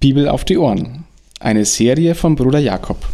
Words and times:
Bibel 0.00 0.30
auf 0.30 0.46
die 0.46 0.56
Ohren. 0.56 1.04
Eine 1.40 1.66
Serie 1.66 2.14
von 2.14 2.34
Bruder 2.34 2.58
Jakob. 2.58 3.06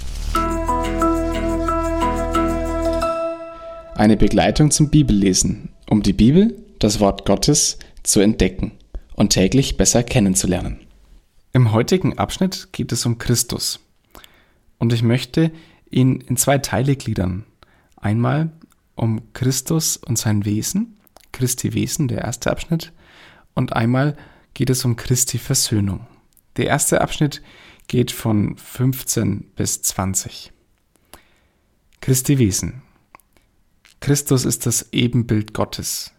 Eine 3.97 4.17
Begleitung 4.17 4.71
zum 4.71 4.89
Bibellesen, 4.91 5.71
um 5.91 6.05
die 6.05 6.13
Bibel, 6.13 6.57
das 6.79 7.01
Wort 7.01 7.27
Gottes, 7.27 7.81
zu 8.05 8.21
entdecken 8.21 8.71
und 9.17 9.31
täglich 9.31 9.77
besser 9.77 10.05
kennenzulernen. 10.05 10.79
Im 11.53 11.73
heutigen 11.73 12.19
Abschnitt 12.19 12.69
geht 12.71 12.93
es 12.93 13.05
um 13.05 13.19
Christus. 13.19 13.81
Und 14.79 14.93
ich 14.93 15.03
möchte 15.03 15.51
ihn 15.91 16.21
in 16.21 16.37
zwei 16.37 16.59
Teile 16.59 16.95
gliedern. 16.95 17.47
Einmal 17.97 18.53
um 18.95 19.33
Christus 19.33 19.97
und 19.97 20.19
sein 20.19 20.45
Wesen, 20.45 21.01
Christi 21.33 21.75
Wesen, 21.75 22.07
der 22.07 22.19
erste 22.19 22.53
Abschnitt, 22.53 22.93
und 23.55 23.73
einmal 23.73 24.17
geht 24.55 24.71
es 24.71 24.85
um 24.85 24.95
Christi 24.95 25.39
Versöhnung. 25.39 26.07
Der 26.57 26.67
erste 26.67 27.01
Abschnitt 27.01 27.43
geht 27.89 28.11
von 28.11 28.57
15 28.57 29.51
bis 29.55 29.83
20. 29.83 30.53
Christi 32.01 32.39
Wesen. 32.39 32.83
Christus 34.01 34.45
ist 34.45 34.67
das 34.67 34.93
Ebenbild 34.93 35.55
Gottes. 35.55 36.13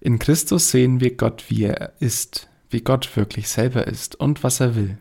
In 0.00 0.18
Christus 0.18 0.70
sehen 0.70 1.00
wir 1.00 1.16
Gott, 1.16 1.44
wie 1.48 1.64
er 1.64 1.92
ist, 2.00 2.48
wie 2.70 2.80
Gott 2.80 3.16
wirklich 3.16 3.48
selber 3.48 3.86
ist 3.86 4.16
und 4.16 4.42
was 4.42 4.60
er 4.60 4.74
will. 4.74 4.98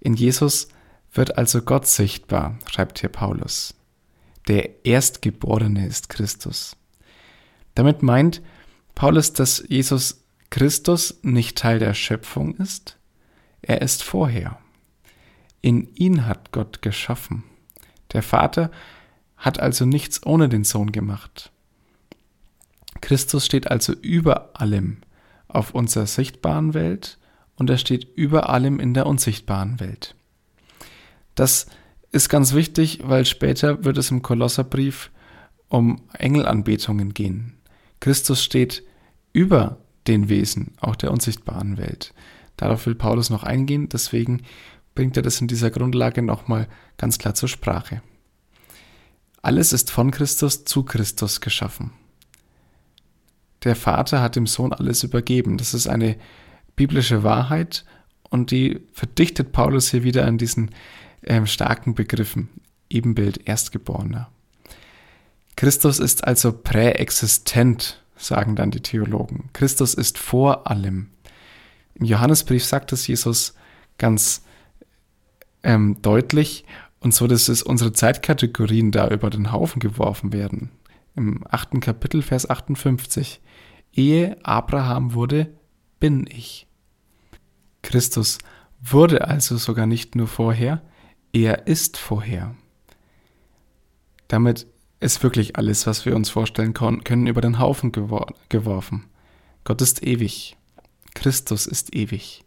In 0.00 0.14
Jesus 0.14 0.68
wird 1.12 1.36
also 1.36 1.62
Gott 1.62 1.86
sichtbar, 1.86 2.58
schreibt 2.70 3.00
hier 3.00 3.08
Paulus. 3.08 3.74
Der 4.46 4.84
Erstgeborene 4.84 5.86
ist 5.86 6.08
Christus. 6.08 6.76
Damit 7.74 8.02
meint 8.02 8.42
Paulus, 8.94 9.32
dass 9.32 9.64
Jesus 9.68 10.24
Christus 10.50 11.18
nicht 11.22 11.58
Teil 11.58 11.78
der 11.78 11.94
Schöpfung 11.94 12.56
ist, 12.56 12.97
er 13.68 13.82
ist 13.82 14.02
vorher. 14.02 14.58
In 15.60 15.94
ihn 15.94 16.26
hat 16.26 16.52
Gott 16.52 16.80
geschaffen. 16.82 17.44
Der 18.12 18.22
Vater 18.22 18.70
hat 19.36 19.60
also 19.60 19.84
nichts 19.84 20.24
ohne 20.26 20.48
den 20.48 20.64
Sohn 20.64 20.90
gemacht. 20.90 21.52
Christus 23.02 23.44
steht 23.44 23.70
also 23.70 23.92
über 23.92 24.50
allem 24.54 25.02
auf 25.48 25.74
unserer 25.74 26.06
sichtbaren 26.06 26.72
Welt 26.72 27.18
und 27.56 27.68
er 27.68 27.76
steht 27.76 28.08
über 28.16 28.48
allem 28.48 28.80
in 28.80 28.94
der 28.94 29.06
unsichtbaren 29.06 29.78
Welt. 29.80 30.14
Das 31.34 31.66
ist 32.10 32.30
ganz 32.30 32.54
wichtig, 32.54 33.00
weil 33.04 33.26
später 33.26 33.84
wird 33.84 33.98
es 33.98 34.10
im 34.10 34.22
Kolosserbrief 34.22 35.10
um 35.68 36.00
Engelanbetungen 36.14 37.12
gehen. 37.12 37.58
Christus 38.00 38.42
steht 38.42 38.82
über 39.34 39.76
den 40.06 40.30
Wesen, 40.30 40.72
auch 40.80 40.96
der 40.96 41.10
unsichtbaren 41.10 41.76
Welt. 41.76 42.14
Darauf 42.58 42.84
will 42.84 42.94
Paulus 42.94 43.30
noch 43.30 43.44
eingehen, 43.44 43.88
deswegen 43.88 44.42
bringt 44.94 45.16
er 45.16 45.22
das 45.22 45.40
in 45.40 45.48
dieser 45.48 45.70
Grundlage 45.70 46.20
nochmal 46.20 46.68
ganz 46.98 47.18
klar 47.18 47.34
zur 47.34 47.48
Sprache. 47.48 48.02
Alles 49.40 49.72
ist 49.72 49.90
von 49.90 50.10
Christus 50.10 50.64
zu 50.64 50.82
Christus 50.82 51.40
geschaffen. 51.40 51.92
Der 53.64 53.76
Vater 53.76 54.20
hat 54.20 54.36
dem 54.36 54.46
Sohn 54.46 54.72
alles 54.72 55.04
übergeben. 55.04 55.56
Das 55.56 55.72
ist 55.72 55.88
eine 55.88 56.16
biblische 56.76 57.22
Wahrheit 57.22 57.84
und 58.28 58.50
die 58.50 58.80
verdichtet 58.92 59.52
Paulus 59.52 59.90
hier 59.90 60.02
wieder 60.02 60.26
an 60.26 60.36
diesen 60.36 60.72
ähm, 61.24 61.46
starken 61.46 61.94
Begriffen. 61.94 62.48
Ebenbild 62.90 63.46
Erstgeborener. 63.48 64.30
Christus 65.56 65.98
ist 65.98 66.24
also 66.24 66.52
präexistent, 66.52 68.02
sagen 68.16 68.56
dann 68.56 68.70
die 68.70 68.80
Theologen. 68.80 69.50
Christus 69.52 69.94
ist 69.94 70.18
vor 70.18 70.68
allem. 70.70 71.10
Im 71.98 72.06
Johannesbrief 72.06 72.64
sagt 72.64 72.92
es 72.92 73.06
Jesus 73.06 73.54
ganz 73.98 74.42
ähm, 75.62 76.00
deutlich 76.02 76.64
und 77.00 77.14
so, 77.14 77.26
dass 77.26 77.48
es 77.48 77.62
unsere 77.62 77.92
Zeitkategorien 77.92 78.90
da 78.90 79.08
über 79.08 79.30
den 79.30 79.52
Haufen 79.52 79.80
geworfen 79.80 80.32
werden. 80.32 80.70
Im 81.16 81.44
achten 81.48 81.80
Kapitel, 81.80 82.22
Vers 82.22 82.48
58. 82.48 83.40
Ehe 83.92 84.36
Abraham 84.44 85.14
wurde, 85.14 85.52
bin 85.98 86.26
ich. 86.28 86.66
Christus 87.82 88.38
wurde 88.80 89.26
also 89.26 89.56
sogar 89.56 89.86
nicht 89.86 90.14
nur 90.14 90.28
vorher, 90.28 90.82
er 91.32 91.66
ist 91.66 91.96
vorher. 91.96 92.54
Damit 94.28 94.66
ist 95.00 95.22
wirklich 95.22 95.56
alles, 95.56 95.86
was 95.86 96.04
wir 96.04 96.14
uns 96.14 96.30
vorstellen 96.30 96.74
können, 96.74 97.26
über 97.26 97.40
den 97.40 97.58
Haufen 97.58 97.92
gewor 97.92 98.34
geworfen. 98.48 99.06
Gott 99.64 99.80
ist 99.80 100.02
ewig. 100.02 100.57
Christus 101.14 101.66
ist 101.66 101.94
ewig. 101.94 102.44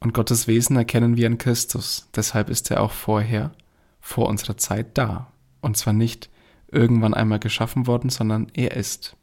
Und 0.00 0.14
Gottes 0.14 0.46
Wesen 0.46 0.76
erkennen 0.76 1.16
wir 1.16 1.26
in 1.26 1.38
Christus. 1.38 2.08
Deshalb 2.14 2.50
ist 2.50 2.70
er 2.70 2.82
auch 2.82 2.92
vorher, 2.92 3.52
vor 4.00 4.28
unserer 4.28 4.56
Zeit 4.56 4.96
da. 4.96 5.32
Und 5.60 5.76
zwar 5.76 5.92
nicht 5.92 6.30
irgendwann 6.70 7.14
einmal 7.14 7.38
geschaffen 7.38 7.86
worden, 7.86 8.10
sondern 8.10 8.48
er 8.54 8.76
ist. 8.76 9.16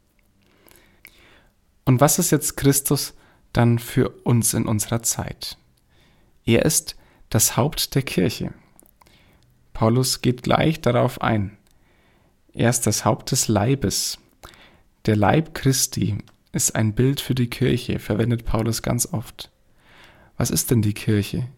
Und 1.85 2.01
was 2.01 2.19
ist 2.19 2.31
jetzt 2.31 2.57
Christus 2.57 3.13
dann 3.53 3.79
für 3.79 4.09
uns 4.09 4.53
in 4.53 4.65
unserer 4.65 5.03
Zeit? 5.03 5.57
Er 6.45 6.65
ist 6.65 6.95
das 7.29 7.55
Haupt 7.57 7.95
der 7.95 8.01
Kirche. 8.01 8.53
Paulus 9.73 10.21
geht 10.21 10.43
gleich 10.43 10.81
darauf 10.81 11.21
ein. 11.21 11.57
Er 12.53 12.69
ist 12.69 12.87
das 12.87 13.05
Haupt 13.05 13.31
des 13.31 13.47
Leibes. 13.47 14.17
Der 15.05 15.15
Leib 15.15 15.53
Christi 15.53 16.17
ist 16.55 16.73
ein 16.73 16.93
Bild 16.93 17.19
für 17.19 17.35
die 17.35 17.49
Kirche, 17.49 17.99
verwendet 17.99 18.45
Paulus 18.45 18.81
ganz 18.81 19.11
oft. 19.11 19.51
Was 20.37 20.51
ist 20.51 20.71
denn 20.71 20.81
die 20.81 20.93
Kirche? 20.93 21.49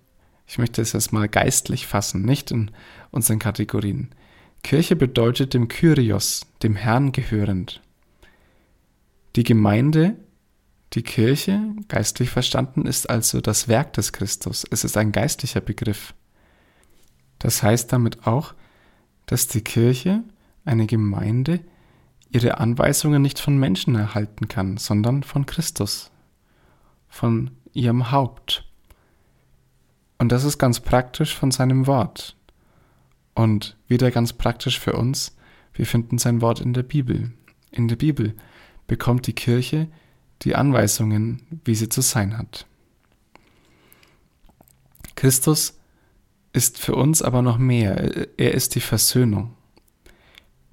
Ich 0.47 0.58
möchte 0.58 0.81
es 0.81 0.94
jetzt 0.94 1.13
mal 1.13 1.30
geistlich 1.30 1.85
fassen, 1.85 2.24
nicht 2.24 2.50
in 2.50 2.72
unseren 3.12 3.38
Kategorien. 3.38 4.09
Kirche 4.63 4.96
bedeutet 4.96 5.53
dem 5.53 5.68
Kyrios, 5.68 6.47
dem 6.63 6.75
Herrn 6.75 7.12
gehörend. 7.12 7.81
Die 9.36 9.44
Gemeinde, 9.44 10.16
die 10.94 11.03
Kirche, 11.03 11.62
geistlich 11.90 12.31
verstanden, 12.31 12.88
ist 12.88 13.07
also 13.07 13.40
das 13.40 13.68
Werk 13.68 13.94
des 13.94 14.13
Christus. 14.13 14.66
Es 14.72 14.84
ist 14.84 14.97
ein 14.97 15.12
geistlicher 15.12 15.62
Begriff. 15.62 16.16
Das 17.38 17.62
heißt 17.62 17.94
damit 17.94 18.25
auch, 18.25 18.56
dass 19.28 19.47
die 19.47 19.62
Kirche, 19.62 20.24
eine 20.66 20.88
Gemeinde, 20.88 21.59
ihre 22.32 22.60
Anweisungen 22.60 23.22
nicht 23.22 23.40
von 23.40 23.58
Menschen 23.58 23.96
erhalten 23.96 24.48
kann, 24.48 24.78
sondern 24.78 25.24
von 25.24 25.46
Christus, 25.46 26.12
von 27.08 27.52
ihrem 27.74 28.12
Haupt. 28.12 28.66
Und 30.18 30.32
das 30.32 30.44
ist 30.44 30.58
ganz 30.58 30.80
praktisch 30.80 31.36
von 31.36 31.52
seinem 31.52 31.88
Wort. 31.88 32.36
Und 33.36 33.78
wieder 33.88 34.10
ganz 34.12 34.34
praktisch 34.34 34.80
für 34.80 34.94
uns, 34.94 35.36
wir 35.74 35.86
finden 35.86 36.18
sein 36.18 36.42
Wort 36.42 36.60
in 36.60 36.74
der 36.74 36.84
Bibel. 36.84 37.32
In 37.72 37.88
der 37.88 37.96
Bibel 37.96 38.36
bekommt 38.88 39.28
die 39.28 39.34
Kirche 39.34 39.88
die 40.42 40.56
Anweisungen, 40.56 41.42
wie 41.66 41.76
sie 41.76 41.90
zu 41.90 42.02
sein 42.02 42.38
hat. 42.38 42.66
Christus 45.16 45.80
ist 46.54 46.78
für 46.78 46.96
uns 46.96 47.22
aber 47.22 47.42
noch 47.42 47.58
mehr. 47.58 48.28
Er 48.40 48.54
ist 48.54 48.76
die 48.76 48.82
Versöhnung. 48.82 49.54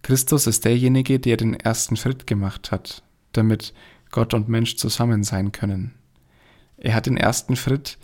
Christus 0.04 0.46
ist 0.46 0.66
derjenige, 0.66 1.18
der 1.18 1.38
den 1.38 1.54
ersten 1.54 1.96
Schritt 1.96 2.26
gemacht 2.26 2.70
hat, 2.70 3.02
damit 3.32 3.72
Gott 4.10 4.34
und 4.34 4.50
Mensch 4.50 4.76
zusammen 4.76 5.24
sein 5.24 5.50
können. 5.50 5.94
Er 6.76 6.94
hat 6.94 7.06
den 7.06 7.16
ersten 7.16 7.56
Schritt 7.56 7.96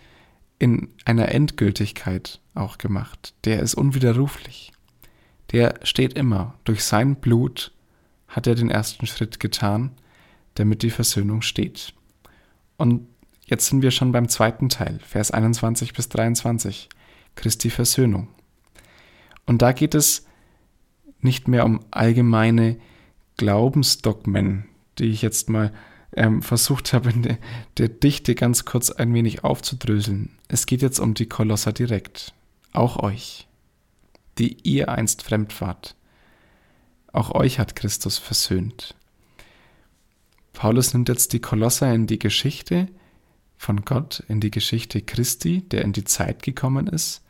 in 0.59 0.89
einer 1.05 1.29
Endgültigkeit 1.29 2.41
auch 2.55 2.79
gemacht. 2.79 3.35
Der 3.45 3.61
ist 3.61 3.75
unwiderruflich. 3.75 4.73
Der 5.53 5.75
steht 5.83 6.15
immer. 6.15 6.55
Durch 6.65 6.85
sein 6.85 7.17
Blut 7.17 7.71
hat 8.29 8.47
er 8.47 8.55
den 8.55 8.71
ersten 8.71 9.07
Schritt 9.07 9.39
getan, 9.39 9.91
damit 10.55 10.83
die 10.83 10.91
Versöhnung 10.91 11.43
steht. 11.43 11.93
Und 12.79 13.07
jetzt 13.45 13.67
sind 13.67 13.83
wir 13.83 13.91
schon 13.91 14.11
beim 14.11 14.31
zweiten 14.31 14.71
Teil, 14.71 15.01
Vers 15.07 15.33
21 15.33 15.93
bis 15.93 16.09
23, 16.09 16.89
Christi 17.35 17.69
Versöhnung. 17.69 18.29
Und 19.45 19.61
da 19.61 19.73
geht 19.73 19.95
es 19.95 20.25
nicht 21.23 21.49
mehr 21.49 21.65
um 21.65 21.81
allgemeine 21.91 22.77
Glaubensdogmen, 23.37 24.65
die 24.99 25.07
ich 25.07 25.23
jetzt 25.23 25.49
mal 25.49 25.73
ähm, 26.15 26.43
versucht 26.43 26.93
habe, 26.93 27.11
in 27.11 27.23
der, 27.23 27.39
der 27.79 27.89
Dichte 27.89 28.35
ganz 28.35 28.65
kurz 28.65 28.91
ein 28.91 29.15
wenig 29.15 29.45
aufzudröseln. 29.45 30.31
Es 30.49 30.67
geht 30.67 30.83
jetzt 30.83 30.99
um 30.99 31.15
die 31.15 31.27
Kolosser 31.27 31.73
direkt. 31.73 32.35
Auch 32.73 32.99
euch, 32.99 33.49
die 34.39 34.57
ihr 34.63 34.89
einst 34.89 35.23
fremd 35.23 35.61
wart. 35.61 35.95
Auch 37.13 37.35
euch 37.35 37.59
hat 37.59 37.77
Christus 37.77 38.19
versöhnt. 38.19 38.95
Paulus 40.53 40.93
nimmt 40.93 41.09
jetzt 41.09 41.33
die 41.33 41.41
Kolosser 41.41 41.93
in 41.95 42.07
die 42.07 42.19
Geschichte 42.19 42.89
von 43.57 43.85
Gott, 43.85 44.23
in 44.29 44.41
die 44.41 44.51
Geschichte 44.51 45.03
Christi, 45.03 45.63
der 45.63 45.83
in 45.83 45.93
die 45.93 46.05
Zeit 46.05 46.43
gekommen 46.43 46.87
ist, 46.87 47.23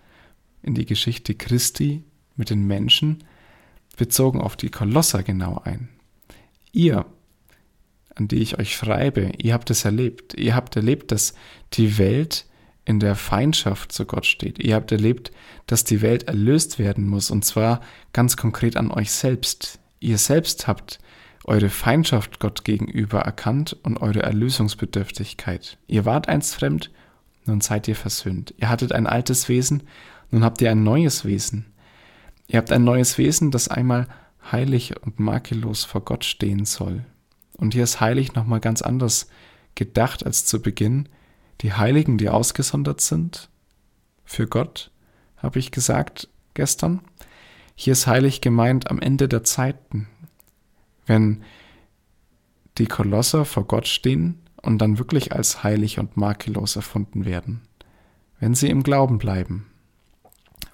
in 0.63 0.75
die 0.75 0.87
Geschichte 0.87 1.35
Christi 1.35 2.05
mit 2.37 2.51
den 2.51 2.67
Menschen 2.67 3.25
bezogen 4.01 4.41
auf 4.41 4.57
die 4.57 4.71
Kolosser 4.71 5.23
genau 5.23 5.61
ein. 5.63 5.91
Ihr, 6.73 7.05
an 8.15 8.29
die 8.29 8.39
ich 8.39 8.59
euch 8.59 8.75
schreibe, 8.75 9.33
ihr 9.37 9.53
habt 9.53 9.69
es 9.69 9.85
erlebt. 9.85 10.33
Ihr 10.39 10.55
habt 10.55 10.75
erlebt, 10.75 11.13
dass 11.13 11.35
die 11.75 11.99
Welt, 11.99 12.47
in 12.87 12.99
der 12.99 13.15
Feindschaft 13.15 13.93
zu 13.93 14.07
Gott 14.07 14.25
steht. 14.25 14.59
Ihr 14.59 14.75
habt 14.75 14.91
erlebt, 14.91 15.33
dass 15.67 15.85
die 15.85 16.01
Welt 16.01 16.25
erlöst 16.29 16.79
werden 16.79 17.07
muss, 17.07 17.31
und 17.31 17.45
zwar 17.45 17.83
ganz 18.15 18.39
konkret 18.39 18.75
an 18.79 18.91
euch 18.91 19.13
selbst. 19.13 19.79
Ihr 20.01 20.17
selbst 20.17 20.67
habt 20.67 20.99
eure 21.45 21.69
Feindschaft 21.69 22.41
Gott 22.41 22.65
gegenüber 22.65 23.21
erkannt 23.21 23.77
und 23.83 23.99
eure 23.99 24.23
Erlösungsbedürftigkeit. 24.23 25.77
Ihr 25.89 26.07
wart 26.07 26.27
einst 26.27 26.55
fremd, 26.55 26.91
nun 27.45 27.61
seid 27.61 27.87
ihr 27.87 27.97
versöhnt. 27.97 28.55
Ihr 28.57 28.71
hattet 28.71 28.93
ein 28.93 29.07
altes 29.07 29.51
Wesen, 29.51 29.83
nun 30.31 30.43
habt 30.43 30.63
ihr 30.63 30.71
ein 30.71 30.83
neues 30.83 31.27
Wesen. 31.27 31.67
Ihr 32.51 32.59
habt 32.59 32.73
ein 32.73 32.83
neues 32.83 33.17
Wesen, 33.17 33.53
das 33.53 33.69
einmal 33.69 34.09
heilig 34.51 35.01
und 35.03 35.21
makellos 35.21 35.85
vor 35.85 36.01
Gott 36.05 36.25
stehen 36.25 36.65
soll. 36.65 37.05
Und 37.57 37.75
hier 37.75 37.85
ist 37.85 38.01
heilig 38.01 38.35
nochmal 38.35 38.59
ganz 38.59 38.83
anders 38.83 39.29
gedacht 39.77 40.27
als 40.27 40.47
zu 40.47 40.61
Beginn. 40.61 41.09
Die 41.61 41.75
Heiligen, 41.75 42.19
die 42.19 42.29
ausgesondert 42.29 43.01
sind 43.03 43.51
für 44.25 44.49
Gott, 44.49 44.91
habe 45.37 45.61
ich 45.61 45.71
gesagt 45.71 46.29
gestern. 46.55 47.03
Hier 47.77 47.93
ist 47.93 48.09
heilig 48.09 48.41
gemeint 48.41 48.91
am 48.91 48.99
Ende 48.99 49.29
der 49.29 49.45
Zeiten, 49.45 50.09
wenn 51.07 51.45
die 52.79 52.87
Kolosser 52.87 53.45
vor 53.45 53.65
Gott 53.65 53.87
stehen 53.87 54.41
und 54.61 54.79
dann 54.79 54.99
wirklich 54.99 55.33
als 55.33 55.63
heilig 55.63 56.01
und 56.01 56.17
makellos 56.17 56.75
erfunden 56.75 57.25
werden, 57.25 57.61
wenn 58.41 58.57
sie 58.57 58.71
im 58.71 58.83
Glauben 58.83 59.19
bleiben. 59.19 59.70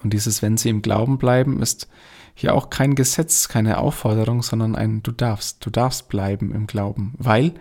Und 0.07 0.13
dieses 0.13 0.41
wenn 0.41 0.57
sie 0.57 0.69
im 0.69 0.83
Glauben 0.83 1.19
bleiben 1.19 1.61
ist 1.61 1.89
hier 2.33 2.55
auch 2.55 2.71
kein 2.71 2.95
Gesetz, 2.95 3.49
keine 3.49 3.79
Aufforderung, 3.79 4.41
sondern 4.41 4.77
ein 4.77 5.03
du 5.03 5.11
darfst, 5.11 5.67
du 5.67 5.69
darfst 5.69 6.09
bleiben 6.09 6.55
im 6.55 6.69
Glauben, 6.69 7.13
weil 7.19 7.55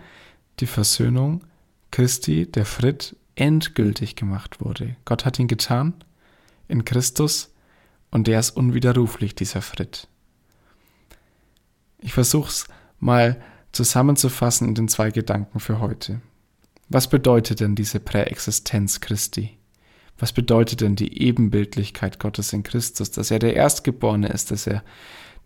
die 0.60 0.68
Versöhnung 0.68 1.42
Christi, 1.90 2.48
der 2.48 2.66
Fritt, 2.66 3.16
endgültig 3.34 4.14
gemacht 4.14 4.60
wurde. 4.60 4.94
Gott 5.04 5.24
hat 5.24 5.40
ihn 5.40 5.48
getan 5.48 5.92
in 6.68 6.84
Christus 6.84 7.52
und 8.12 8.28
der 8.28 8.38
ist 8.38 8.50
unwiderruflich, 8.50 9.34
dieser 9.34 9.60
Fritt. 9.60 10.06
Ich 11.98 12.12
versuche 12.12 12.50
es 12.50 12.68
mal 13.00 13.42
zusammenzufassen 13.72 14.68
in 14.68 14.76
den 14.76 14.86
zwei 14.86 15.10
Gedanken 15.10 15.58
für 15.58 15.80
heute. 15.80 16.20
Was 16.88 17.10
bedeutet 17.10 17.58
denn 17.58 17.74
diese 17.74 17.98
Präexistenz 17.98 19.00
Christi? 19.00 19.58
Was 20.18 20.32
bedeutet 20.32 20.80
denn 20.80 20.96
die 20.96 21.22
Ebenbildlichkeit 21.22 22.18
Gottes 22.18 22.52
in 22.52 22.62
Christus, 22.62 23.10
dass 23.10 23.30
er 23.30 23.38
der 23.38 23.54
Erstgeborene 23.54 24.28
ist, 24.28 24.50
dass 24.50 24.66
er 24.66 24.82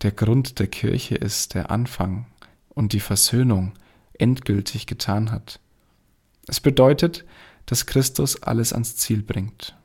der 0.02 0.12
Grund 0.12 0.58
der 0.58 0.68
Kirche 0.68 1.16
ist, 1.16 1.54
der 1.54 1.70
Anfang 1.70 2.26
und 2.68 2.92
die 2.92 3.00
Versöhnung 3.00 3.72
endgültig 4.12 4.86
getan 4.86 5.32
hat? 5.32 5.60
Es 6.46 6.60
bedeutet, 6.60 7.24
dass 7.66 7.86
Christus 7.86 8.42
alles 8.42 8.72
ans 8.72 8.96
Ziel 8.96 9.22
bringt. 9.22 9.76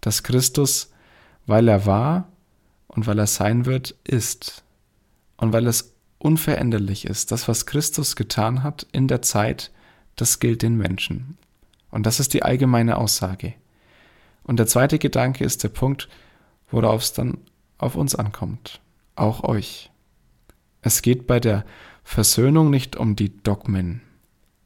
Dass 0.00 0.22
Christus, 0.22 0.90
weil 1.46 1.68
er 1.68 1.86
war 1.86 2.28
und 2.88 3.06
weil 3.06 3.18
er 3.18 3.26
sein 3.26 3.66
wird, 3.66 3.94
ist. 4.04 4.64
Und 5.36 5.52
weil 5.52 5.66
es 5.66 5.94
unveränderlich 6.18 7.06
ist. 7.06 7.32
Das, 7.32 7.48
was 7.48 7.66
Christus 7.66 8.14
getan 8.16 8.62
hat 8.62 8.86
in 8.92 9.08
der 9.08 9.22
Zeit, 9.22 9.72
das 10.16 10.38
gilt 10.38 10.62
den 10.62 10.76
Menschen. 10.76 11.36
Und 11.90 12.06
das 12.06 12.20
ist 12.20 12.32
die 12.32 12.42
allgemeine 12.42 12.96
Aussage. 12.96 13.54
Und 14.44 14.58
der 14.58 14.66
zweite 14.66 14.98
Gedanke 14.98 15.44
ist 15.44 15.62
der 15.62 15.68
Punkt, 15.68 16.08
worauf 16.70 17.02
es 17.02 17.12
dann 17.12 17.38
auf 17.78 17.94
uns 17.96 18.14
ankommt, 18.14 18.80
auch 19.14 19.44
euch. 19.44 19.90
Es 20.80 21.02
geht 21.02 21.26
bei 21.26 21.40
der 21.40 21.64
Versöhnung 22.02 22.70
nicht 22.70 22.96
um 22.96 23.14
die 23.14 23.36
Dogmen, 23.42 24.02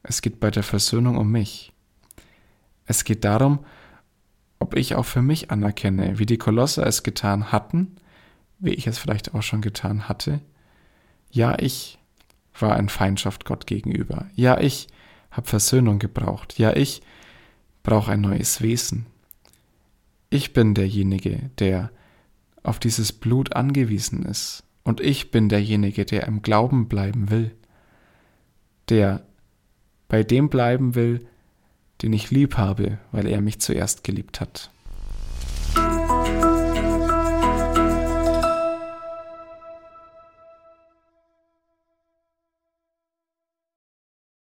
es 0.03 0.21
geht 0.21 0.39
bei 0.39 0.51
der 0.51 0.63
Versöhnung 0.63 1.17
um 1.17 1.31
mich. 1.31 1.73
Es 2.85 3.03
geht 3.03 3.25
darum, 3.25 3.59
ob 4.59 4.75
ich 4.75 4.95
auch 4.95 5.05
für 5.05 5.21
mich 5.21 5.51
anerkenne, 5.51 6.17
wie 6.17 6.25
die 6.25 6.37
Kolosser 6.37 6.87
es 6.87 7.03
getan 7.03 7.51
hatten, 7.51 7.97
wie 8.59 8.73
ich 8.73 8.87
es 8.87 8.97
vielleicht 8.97 9.35
auch 9.35 9.43
schon 9.43 9.61
getan 9.61 10.07
hatte. 10.07 10.39
Ja, 11.29 11.59
ich 11.59 11.99
war 12.57 12.79
in 12.79 12.89
Feindschaft 12.89 13.45
Gott 13.45 13.67
gegenüber. 13.67 14.27
Ja, 14.33 14.59
ich 14.59 14.87
habe 15.29 15.47
Versöhnung 15.47 15.99
gebraucht. 15.99 16.57
Ja, 16.57 16.75
ich 16.75 17.01
brauche 17.83 18.11
ein 18.11 18.21
neues 18.21 18.61
Wesen. 18.61 19.05
Ich 20.29 20.53
bin 20.53 20.73
derjenige, 20.73 21.49
der 21.59 21.91
auf 22.63 22.79
dieses 22.79 23.13
Blut 23.13 23.55
angewiesen 23.55 24.23
ist. 24.23 24.63
Und 24.83 24.99
ich 25.01 25.31
bin 25.31 25.49
derjenige, 25.49 26.05
der 26.05 26.27
im 26.27 26.41
Glauben 26.41 26.87
bleiben 26.87 27.29
will. 27.29 27.55
Der 28.89 29.25
bei 30.07 30.23
dem 30.23 30.49
bleiben 30.49 30.95
will, 30.95 31.27
den 32.01 32.13
ich 32.13 32.31
lieb 32.31 32.57
habe, 32.57 32.99
weil 33.11 33.27
er 33.27 33.41
mich 33.41 33.59
zuerst 33.59 34.03
geliebt 34.03 34.39
hat. 34.39 34.71